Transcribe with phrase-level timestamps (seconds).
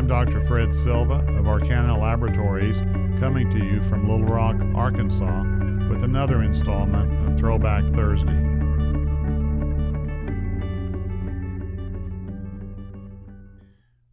[0.00, 0.40] I'm Dr.
[0.40, 2.80] Fred Silva of Arkana Laboratories,
[3.20, 5.42] coming to you from Little Rock, Arkansas,
[5.90, 8.32] with another installment of Throwback Thursday.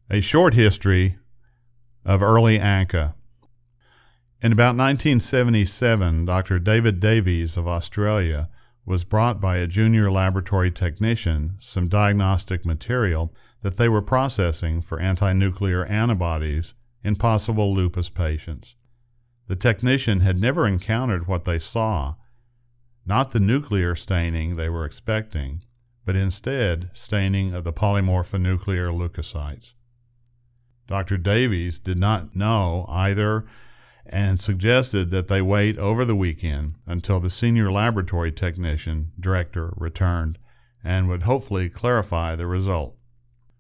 [0.09, 1.19] A short history
[2.03, 3.13] of early ANCA.
[4.41, 6.59] In about 1977, Dr.
[6.59, 8.49] David Davies of Australia
[8.87, 14.97] was brought by a junior laboratory technician some diagnostic material that they were processing for
[15.01, 16.73] anti nuclear antibodies
[17.03, 18.75] in possible lupus patients.
[19.47, 22.15] The technician had never encountered what they saw,
[23.05, 25.63] not the nuclear staining they were expecting,
[26.05, 29.73] but instead staining of the polymorphonuclear leukocytes.
[30.87, 31.17] Dr.
[31.17, 33.45] Davies did not know either
[34.09, 40.37] and suggested that they wait over the weekend until the senior laboratory technician director returned
[40.83, 42.95] and would hopefully clarify the result.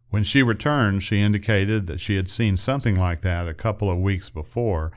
[0.09, 3.99] When she returned, she indicated that she had seen something like that a couple of
[3.99, 4.91] weeks before,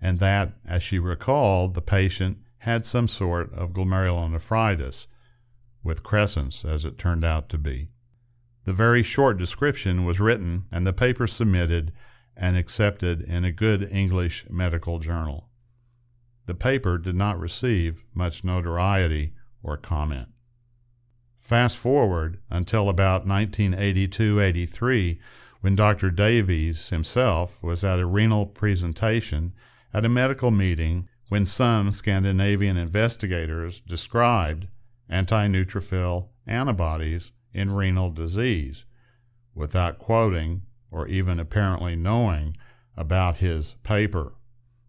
[0.00, 5.06] and that, as she recalled, the patient had some sort of glomerulonephritis,
[5.82, 7.88] with crescents, as it turned out to be.
[8.64, 11.92] The very short description was written and the paper submitted
[12.36, 15.48] and accepted in a good English medical journal.
[16.46, 20.28] The paper did not receive much notoriety or comment.
[21.38, 25.20] Fast forward until about 1982 83,
[25.60, 26.10] when Dr.
[26.10, 29.52] Davies himself was at a renal presentation
[29.92, 34.68] at a medical meeting when some Scandinavian investigators described
[35.08, 38.84] anti neutrophil antibodies in renal disease
[39.54, 42.56] without quoting or even apparently knowing
[42.96, 44.34] about his paper,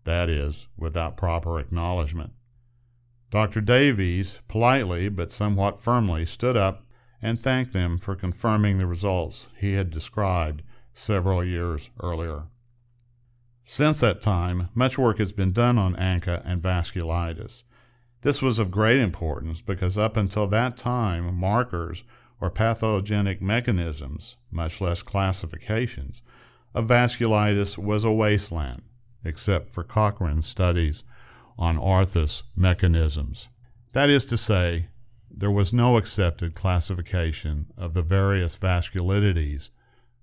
[0.04, 2.32] that is, without proper acknowledgement.
[3.30, 3.60] Dr.
[3.60, 6.86] Davies politely but somewhat firmly stood up
[7.22, 12.44] and thanked them for confirming the results he had described several years earlier.
[13.64, 17.64] Since that time, much work has been done on ANCA and vasculitis.
[18.22, 22.04] This was of great importance because up until that time, markers
[22.40, 26.22] or pathogenic mechanisms, much less classifications,
[26.74, 28.84] of vasculitis was a wasteland,
[29.24, 31.04] except for Cochrane's studies
[31.58, 33.48] on Arthus mechanisms.
[33.94, 34.90] That is to say,
[35.30, 39.70] there was no accepted classification of the various vasculitides,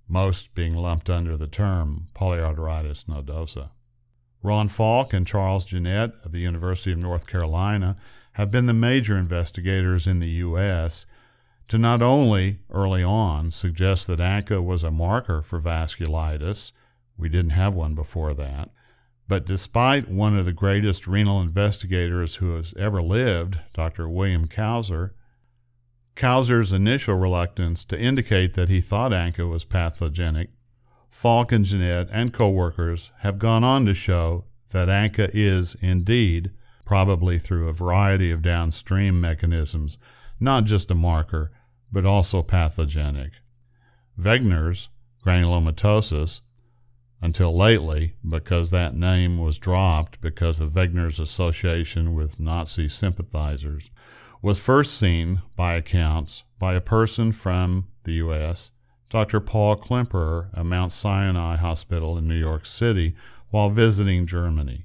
[0.06, 3.70] most being lumped under the term polyarteritis nodosa.
[4.42, 7.96] Ron Falk and Charles Jennette of the University of North Carolina
[8.32, 11.06] have been the major investigators in the U.S
[11.68, 16.72] to not only early on suggest that ANCA was a marker for vasculitis,
[17.16, 18.70] we didn't have one before that,
[19.26, 24.08] but despite one of the greatest renal investigators who has ever lived, Dr.
[24.08, 25.12] William Couser,
[26.14, 30.50] Couser's initial reluctance to indicate that he thought ANCA was pathogenic,
[31.08, 36.50] Falk and Jennette and co-workers have gone on to show that ANCA is indeed,
[36.84, 39.96] probably through a variety of downstream mechanisms,
[40.44, 41.50] not just a marker,
[41.90, 43.32] but also pathogenic.
[44.18, 44.88] Wegener's
[45.24, 46.42] granulomatosis,
[47.22, 53.90] until lately, because that name was dropped because of Wegener's association with Nazi sympathizers,
[54.42, 58.70] was first seen by accounts by a person from the U.S.,
[59.08, 59.40] Dr.
[59.40, 63.14] Paul Klemperer at Mount Sinai Hospital in New York City
[63.50, 64.84] while visiting Germany.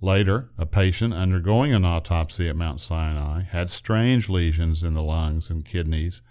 [0.00, 5.50] Later, a patient undergoing an autopsy at Mount Sinai had strange lesions in the lungs
[5.50, 6.22] and kidneys,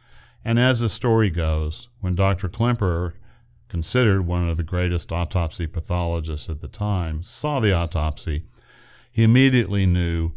[0.46, 2.48] and as the story goes, when Dr.
[2.48, 3.14] Klemperer,
[3.68, 8.46] considered one of the greatest autopsy pathologists at the time, saw the autopsy,
[9.12, 10.32] he immediately knew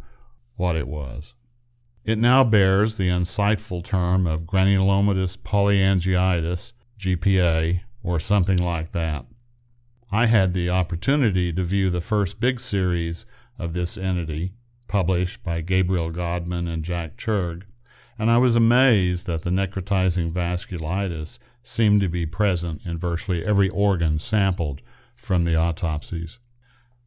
[0.57, 1.35] what it was.
[2.05, 9.27] It now bears the unsightful term of granulomatous polyangiitis, GPA, or something like that.
[10.13, 13.27] I had the opportunity to view the first big series
[13.59, 14.55] of this entity,
[14.89, 17.63] published by Gabriel Godman and Jack Churg,
[18.19, 23.69] and I was amazed that the necrotizing vasculitis seemed to be present in virtually every
[23.69, 24.83] organ sampled
[25.15, 26.41] from the autopsies.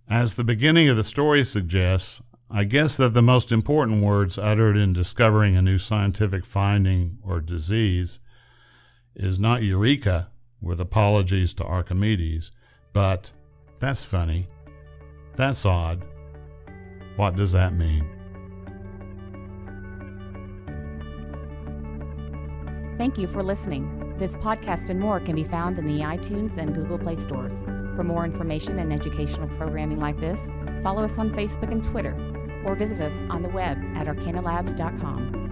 [0.09, 4.77] As the beginning of the story suggests, I guess that the most important words uttered
[4.77, 8.19] in discovering a new scientific finding or disease
[9.13, 10.29] is not eureka,
[10.61, 12.51] with apologies to Archimedes,
[12.93, 13.31] but
[13.79, 14.47] that's funny.
[15.35, 16.05] That's odd.
[17.15, 18.09] What does that mean?
[22.97, 24.15] Thank you for listening.
[24.17, 27.53] This podcast and more can be found in the iTunes and Google Play stores.
[27.95, 30.49] For more information and educational programming like this,
[30.83, 32.13] follow us on Facebook and Twitter,
[32.65, 35.42] or visit us on the web at arkanalabs.com.